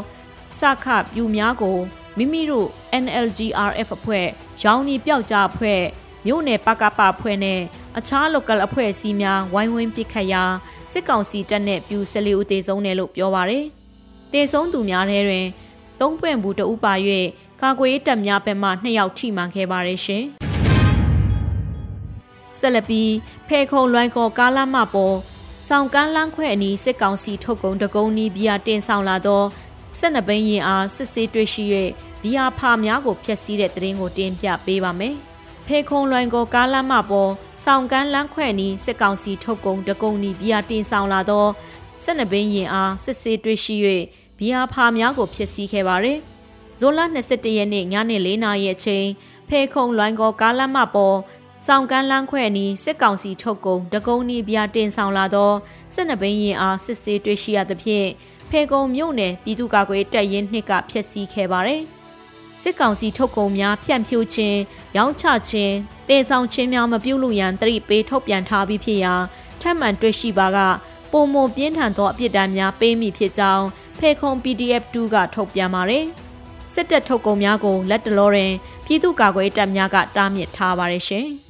[0.59, 1.79] စခပြူများကို
[2.17, 2.69] မိမိတို့
[3.03, 4.27] NLGRF အဖွဲ့
[4.63, 5.83] ရောင်နီပျောက်ကြားအဖွဲ့
[6.27, 7.61] မြို့နယ်ပကပအဖွဲ့နဲ့
[7.99, 10.45] အခြား local အဖွဲ့အစည်းများဝိုင်းဝန်းပစ်ခတ်ရာ
[10.93, 13.65] စစ်ကောင်စီတပ်နဲ့ပြူ၁၄ဦးသေဆုံးတယ်လို့ပြောပါရယ်။
[14.33, 15.47] သေဆုံးသူများထဲတွင်
[16.01, 16.95] သုံးပွင့်ဘူးတဦးပါ၍
[17.63, 20.25] ကာကွယ်ရေးတပ်များဘက်မှ2ယောက်ထိမှန်ခဲ့ပါတယ်ရှင်။
[22.59, 23.13] ဆက်လက်ပြီး
[23.49, 25.17] ဖေခုံလွိုင်းကောကားလမ်းမပေါ်
[25.69, 29.43] ဆောင်ကန်းလန်းခွဲအနီးစစ်ကောင်စီထုတ်ကုန်တကုံနီးဘီယာတင်ဆောင်လာသော
[29.99, 31.65] ဆက်နဘိန်းရင်အားစစ်ဆေးတွေ့ရှိ၍
[32.23, 35.15] ဘီယာဖာများကိုဖျက်ဆီးတဲ့တရင်ကိုတင်ပြပေးပါမယ်။
[35.67, 37.31] ဖေခုံလွိုင်းကိုကားလမ်းမပေါ်
[37.65, 41.47] ဆောင်ကန်းလန်းခွဲနီးစစ်ကောင်စီထုတ်ကုန်တကုံနီးဘီယာတင်ဆောင်လာသော
[42.05, 43.77] ဆက်နဘိန်းရင်အားစစ်ဆေးတွေ့ရှိ၍
[44.39, 46.19] ဘီယာဖာများကိုဖျက်ဆီးခဲ့ပါသည်။
[46.81, 49.07] ဇွန်လ22ရက်နေ့ညနေ4နာရီအချိန်
[49.49, 51.17] ဖေခုံလွိုင်းကိုကားလမ်းမပေါ်
[51.67, 55.53] ဆောင်ကန်းလန်းခွဲ့နီးစစ်ကောင်စီထုတ်ကုန်ဒကုံနီပြတင်ဆောင်လာသော
[55.95, 58.09] စစ်နှဘိန်းရင်အားစစ်ဆေးတွေ့ရှိရသဖြင့်
[58.51, 61.83] ဖေကုံမြို့နယ်ပြည်သူ့ကာကွယ်တပ်ရင်းနှစ်ကဖျက်ဆီးခဲ့ပါတယ်။
[62.63, 64.57] စစ်ကောင်စီထုတ်ကုန်များဖြန့်ဖြူးခြင်း၊
[64.97, 65.73] ရောင်းချခြင်း၊
[66.09, 69.15] တေဆောင်ခြင်းများမပြုလုပ်ရန်တရိပေးထုတ်ပြန်ထားပြီးဖြစ်ရာ
[69.61, 70.59] ထပ်မံတွေ့ရှိပါက
[71.13, 73.65] ပုံမပြင်းထန်သောအပြစ်ဒဏ်များပေးမိဖြစ်ကြောင်း
[73.99, 76.05] ဖေခုံ PDF 2ကထုတ်ပြန်ပါတယ်။
[76.75, 78.53] စစ်တပ်ထုတ်ကုန်များကိုလက်တလောတွင်
[78.85, 81.29] ပြည်သူ့ကာကွယ်တပ်များကတားမြစ်ထားပါတယ်ရှင်။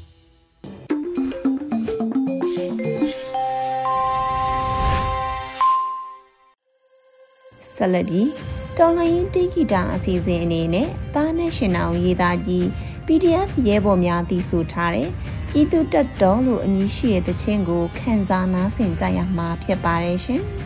[7.76, 8.28] ဆက်လက်ပြီး
[8.76, 12.64] တော်လိုင်းတိဂီတာအစီအစဉ်အနေနဲ့သားနဲ့ရှင်အောင်ရေးသားပြီး
[13.06, 15.08] PDF ရဲဘော်များတည်ဆိုထားတဲ့
[15.50, 20.42] ပြည်သူတက်တော်လို့အမည်ရှိတဲ့တခြင်းကိုခန်းစားနားဆင်ကြရမှာဖြစ်ပါတယ်ရှင်။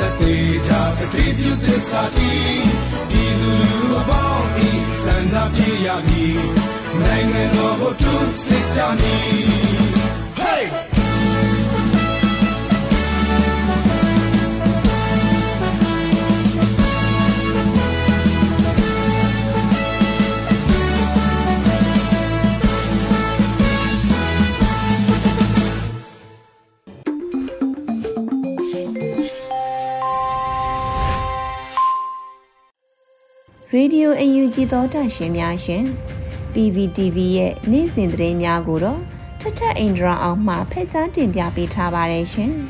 [0.00, 2.32] ဆက်သေးကြတတိပြုသစ္စာတီ
[3.10, 4.70] ဒီလူလူအပေါင်းဤ
[5.02, 6.40] ဆန္ဒပြရမည်
[7.04, 9.69] နိုင်ငံတော်ကိုသူစစ်ကြမည်
[36.54, 39.00] PVTV ရဲ့နေ့စဉ်သတင်းများကိုတော့
[39.40, 42.52] ထထအင်ဒရာအောင်မှဖက်ကြားတင်ပြပေးထားပါတယ်ရှင်။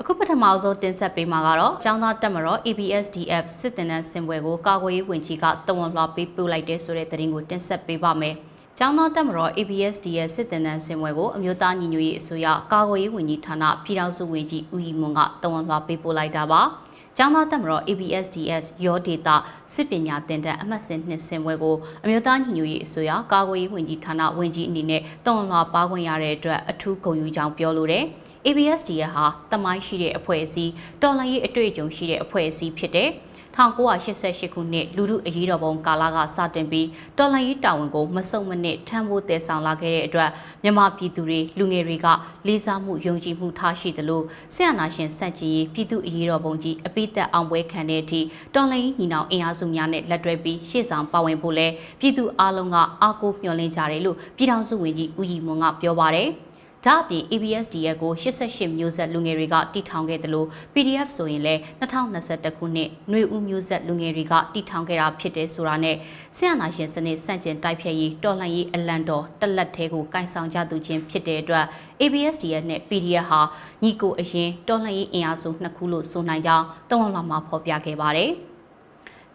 [0.00, 8.34] အခုပထမဆုံးတင်ဆက်ပေးမှာကတော့ចောင်းသားတက်မတော် ABSDF စစ်တင်နန်းစင်ပွဲကိုကာကွယ်ရေးဝန်ကြီးကတဝန်လွှာပေးပို့လိုက်တဲ့ဆိုတဲ့သတင်းကိုတင်ဆက်ပေးပါမယ်။
[8.78, 16.62] ကျောင်းသားတက်မတော် ABSD ရဲ့စစ်တင်နန်းစင်ပွဲကိုအမျိုးသားညီညွတ်ရေးအစိုးရကာကွယ်ရေးဝန်ကြီးဌာနပြည်ထောင်စုဝန်ကြီးဦးရီမွန်ကတဝန်လွှာပေးပို့လိုက်တာပါ။
[17.20, 19.36] ကျောင်းသားတက်မတော် ABSDS ရောဒေတာ
[19.74, 28.04] စစ်ပညာသင်တန်းအမှတ်စဉ်နှစ်စင်ပွဲကိုအမျိုးသားညီညွတ်ရေးအစိုးရကာကွယ်ရေးဝန်ကြီးဌာနဝန်ကြီးအနေနဲ့တဝန်လွှာပါခွင့်ရတဲ့အတွက်အထူးဂုဏ်ယူကြောင်းပြောလိုတယ်။
[28.46, 33.08] ABSDS ဟာတမိုင်းရှိတဲ့အဖွဲ့အစည်းတော်လှန်ရေးအတွေ့အကြုံရှိတဲ့အဖွဲ့အစည်းဖြစ်တဲ့
[33.58, 40.30] 1988ခုနှစ်လူထုအရေးတော်ပုံကာလကစတင်ပြီးတော်လှန်ရေးတာဝန်ကိုမစုံမနစ်ထမ်းဖို့တည်ဆောင်လာခဲ့တဲ့အတွက်
[40.62, 42.06] မြန်မာပြည်သူတွေလူငယ်တွေက
[42.46, 44.22] လေးစားမှုယုံကြည်မှုထားရှိသလို
[44.54, 48.20] ဆရာနာရှင်စန့်ကျင်ရေးပြည်သူအရေးတော်ပုံကြီးအပိသက်အောင်ပွဲခံတဲ့အထိ
[48.54, 51.66] တော်လှန်ရေးညီနောင်အင်အားစုများနဲ့လက်တွဲပြီးရှေ့ဆောင်ပါဝင်ဖို့လဲ
[52.00, 56.30] ပြည်သူအလုံးကအားကိုးမျှော်လင့်ကြတယ်လို့ပြည်ထောင်စုဝန်ကြီးဦးရီမွန်ကပြောပါတယ်။
[56.86, 65.96] ဒါအပြင် ABSDF ကို88မျိုးဆက်လူငယ်တွေကတည်ထောင်ခဲ့တယ်လို့ PDF ဆိုရင်လည်း2021ခုနှစ်ຫນွေဦးမျိုးဆက်လူငယ်တွေကတည်ထောင်ခဲ့တာဖြစ်တယ်ဆိုတာနဲ့
[66.36, 71.64] ဆရာနာရှင်စနစ်စန့်ကျင်တိုက်ဖျက်ရေးတော်လှန်ရေးအလံတော်တလက်သေးကိုကင်ဆောင်ကြသူချင်းဖြစ်တဲ့အတွက်
[72.00, 73.40] ABSDF နဲ့ PDF ဟာ
[73.82, 78.32] ညီကိုအရင်တော်လှန်ရေးအင်အားစုနှစ်ခုလို့ဆိုနိုင်ကြောင်းတဝန်လာမှာဖော်ပြခဲ့ပါတယ်။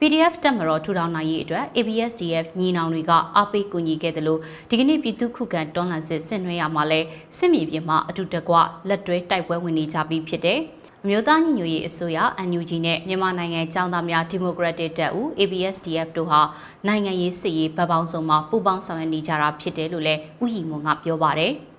[0.06, 4.40] PDF တက်မတော်ထူထောင်နိုင်ရေးအတွက် ABSDF ညီနောင်တွေကအားပေးကူညီခဲ့တယ်လို့
[4.70, 7.00] ဒီကနေ့ပြည်သူခုခံတွန်းလှန်စစ်ဆင်နွှဲရမှာလဲ
[7.38, 8.56] စစ်မြေပြင်မှာအတူတကွ
[8.90, 10.60] လက်တွဲတိုက်ပွဲဝင်နေကြပြီးဖြစ်တယ်။
[11.04, 16.42] အမျိုးသားညီညွတ်ရေးအစိုးရ NUG နဲ့မြန်မာနိုင်ငံចောင်းသားများဒီမိုကရက်တစ်တပ်ဦး ABSDF တို့ဟာ
[16.88, 21.54] နိုင်ငံရေးစစ်ရေးဗတ်ပေါင်းစုံမှာပူးပေါင်းဆောင်ရွက်နေကြတာဖြစ်တယ်လို့လည်းဥယျာဉ်မွန်ကပြောပါတယ်။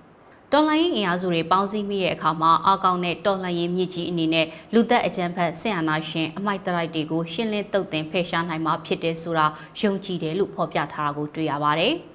[0.57, 9.47] တော်လှန်ရေးအင်အားစုတွေပေါင်းစည်းမိတဲ့အခါမှာအကောင်နဲ့တော်လှန်ရေးမြစ်ကြီးအနေနဲ့လူသက်အကြမ်းဖက်ဆင်အာဏာရှင်အမိုက်တလိုက်တွေကိုရှင်းလင်းတုတ်တင်ဖယ်ရှားနိုင်မှာဖြစ်တယ်ဆိုတာ
[9.79, 11.95] ယုံကြည်တယ်လို့ဖော်ပြထားတာကိုတွေ့ရပါတယ်။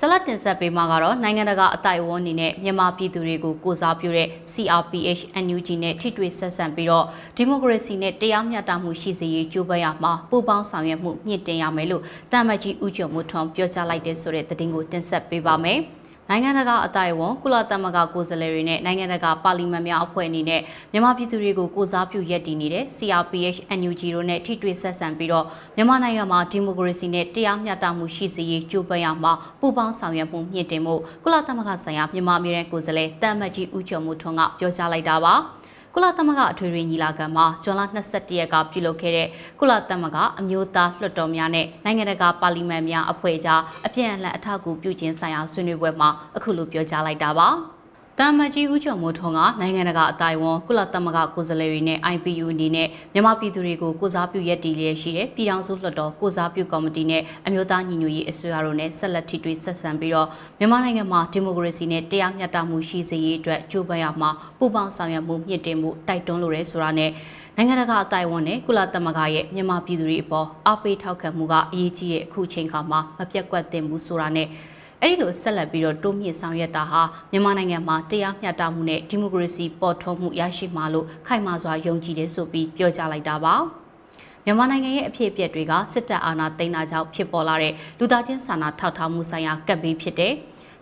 [0.00, 7.04] ဆလတ်တင်ဆက်ပေးမှာကတော့နိုင်ငံတကာအတိုင်ဝန်းအနေနဲ့မြန်မာပြည်သူတွေကိုကိုစားပြုတဲ့ CRPH NUG နဲ့ထိတွေ့ဆက်ဆံပြီးတော့
[7.36, 15.80] ဒီမိုကရေစီနဲ့တရားမျှတမှုရှိစေရေးကြိုးပမ်းရမှာပူးပေါင်းဆောင်ရွက်မှုမြင့်တင်ရမယ်လို့တာမတ်ကြီးဦးကျော်မိုးထွန်းပြောကြားလိုက်တဲ့ဆိုတဲ့သတင်းကိုတင်ဆက်ပေးပါမယ်။
[16.30, 20.60] နိုင်ငံတကာအတိုင်းအဝန်ကုလသမဂ္ဂကိုယ်စားလှယ်တွေနဲ့နိုင်ငံတကာပါလီမန်များအဖွဲ့အနေနဲ့
[20.92, 35.36] မြန်မာပြည်သူတွေကိုကိုစားပြုရည်တည်နေတဲ့ CRPH NUG တို့နဲ့ထိတွေ့ဆက်ဆံပြီးတော့မြန်မာနိုင်ငံမှာဒီမိုကရေစီနဲ့တရားမျှတမှုရှိစေရေးကြိုးပမ်းရမှာပူးပေါင်းဆောင်ရွက်မှုမြင့်တင်မှုကုလသမဂ္ဂဆိုင်ရာမြန်မာအမြဲတမ်းကိုယ်စားလှယ်တမ်မတ်ကြီးဦးကျော်မိုးထွန်းကပြောကြားလိုက်တာပါ။
[36.00, 39.28] ကုလသမဂ္ဂအထွေထွေညီလာခံမှာဇွန်လ22ရက်ကပြုလုပ်ခဲ့တဲ့
[39.60, 47.48] ကုလသမဂ္ဂအမျိုးသားလွှတ်တော်များနဲ့နိုင်ငံတကာပါလီမန်များအဖွဲ့ကြားအပြန်အလှန်အထောက်အကူပြုခြင်းဆိုင်ရာဆွေးနွေးပွဲမှာအခုလိုပြောကြားလိုက်တာပါ။
[48.20, 60.28] တမ်မကြီးဦးကျော်မိုးထွန်းကနိုင်ငံတကာအတိုင်းဝန်ကုလသမဂ္ဂကိုယ်စားလှယ်တွေနဲ့ IPU အနေနဲ့မြန်မာပြည်သူတွေကိုကိုစားပြုရည်တည်လျက်ရှိတဲ့ပြည်ထောင်စုလွှတ်တော်ကိုစားပြုကော်မတီနဲ့အမျိုးသားညီညွတ်ရေးအစိုးရတို့နဲ့ဆက်လက်ထိတွေ့ဆက်ဆံပြီးတော့
[60.58, 67.10] မြန်မာနိုင်ငံမှာဒီမိုကရေစီနဲ့တရားမျှတမှုရှိစေရေးအတွက်ကြိုးပမ်းရမှာပူးပေါင်းဆောင်ရွက်မှုမြင့်တင်မှုတိုက်တွန်းလိုရဲဆိုတာနဲ့
[67.56, 74.48] နိုင်ငံတကာအတိုင်းဝန်နဲ့ကုလသမဂ္ဂရဲ့မြန်မာပြည်သူတွေအပေါ်အားပေးထောက်ခံမှုကအရေးကြီးတဲ့အခုချိန်ခါမှာမပြတ်ကွက်တင်မှုဆိုတာနဲ့
[75.02, 83.54] အဲ့ဒီလိုဆက်လက်ပြီးတော့တိုးမြင့်ဆောင်ရွက်တာဟာမြန်မာနိုင်ငံမှာတရားမျှတမှုနဲ့ဒီမိုကရေစီပေါ်ထွန်းမှုရရှိမှာလို့ခိုင်မာစွာယုံကြည်တယ်ဆိုပြီးပြောကြားလိုက်တာပါ
[84.44, 90.32] မြန်မာနိုင်ငံရဲ့အဖြစ်အပျက်တွေကစစ်တပ်အာဏာသိမ်းတာကြောင့်ဖြစ်ပေါ်လာတဲ့လူသားချင်းစာနာထောက်ထားမှုဆိုင်ရာကပ်ဘေးဖြစ်တဲ့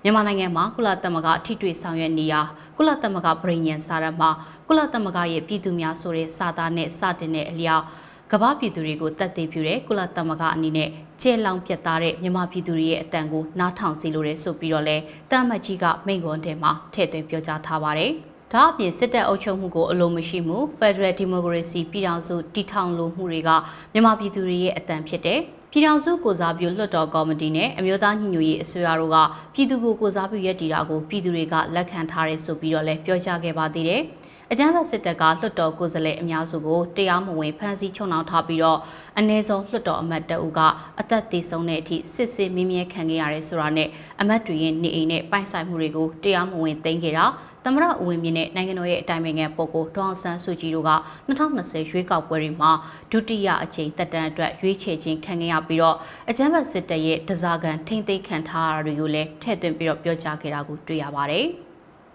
[0.03, 2.41] မြန်မာနိုင်ငံမှာကုလသမဂ္ဂထိတွေ့ဆောင်ရွက်နေရာ
[2.77, 4.31] ကုလသမဂ္ဂပြည်ညံစာရမှာ
[4.69, 7.85] ကုလသမဂ္ဂရဲ့ပြည်သူများဆိုတဲ့စာသားနဲ့စတင်တဲ့အလျောက်
[8.33, 10.89] ကမ္ဘာပြည်သူတွေကိုတတ်သိပြုတဲ့ကုလသမဂ္ဂအနေနဲ့
[11.23, 14.97] ကျဲလောင်ပြတ်သားတဲ့မြန်မာပြည်သူတွေရဲ့အတန်ကိုနားထောင်စီလိုတယ်ဆိုပြီးတော့လဲ
[15.31, 18.11] တာမတ်ကြီးကမိန့်ခွန်းထဲမှာထည့်သွင်းပြောကြားထားပါတယ်။
[18.53, 23.51] ဒါအပြင်စစ်တပ်အုပ်ချုပ်မှုကိုအလိုမရှိမှု Federal Democracy ပြည်ထောင်စုတည်ထောင်လိုမှုတွေက
[23.93, 25.39] မြန်မာပြည်သူတွေရဲ့အတန်ဖြစ်တဲ့
[25.71, 29.17] ပြည်ထောင်စုကိုစားပြုလွှတ်တော်ကော်မတီနဲ့အမျိုးသားညီညွတ်ရေးအစိုးရတို့က
[29.55, 34.03] ပြည်သူကိုကိုစားပြုရည်တည်တာကိုပြည်သူတွေကလက်ခံထားတယ်ဆိုပြီးတော့လည်းပြောကြားခဲ့ပါသေးတယ်။
[34.53, 38.79] အကြမ်းဖက်စစ်တပ်ကလွှတ်တော်ကိုယ်စားလှယ်အများစုကိုတရားမဝင်ဖမ်းဆီးချုံနှောင်ထားပြီးတော့
[39.19, 40.61] အ ਨੇ ဆုံးလွှတ်တော်အမတ်တအုပ်က
[41.01, 43.89] အသက်သေဆုံးတဲ့အထိစစ်ဆေးမင်းမြဲခံခဲ့ရတယ်ဆိုတာနဲ့
[44.21, 47.25] အမတ်တွေရဲ့နေအိမ်နဲ့ပိုင်ဆိုင်မှုတွေကိုတရားမဝင်သိမ်းခဲ့တာ
[47.65, 50.93] သမရအဝင်မြင့်နဲ့နိုင်ငံတော်ရဲ့အတိုင်ပင်ခံပုဂ္ဂိုလ်ဒေါအောင်ဆန်းစုကြည်တို့က
[51.29, 52.71] 2020ရွေးကောက်ပွဲတွေမှာ
[53.11, 55.97] ဒုတိယအကြိမ်တက်တန်းအတွက်ရွေးချယ်ခြင်းခံခဲ့ရပြီးတော့
[56.31, 61.49] အကြမ်းဖက်စစ်တပ်ရဲ့တစားကန်ထိမ့်သိမ်းခံထားရတာတွေကိုလည်းထည့်သွင်းပြီးတော့ပြောကြားခဲ့တာကိုတွေ့ရပါတယ်။